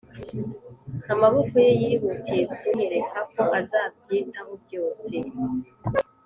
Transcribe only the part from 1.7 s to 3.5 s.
yihutiye kunyereka ko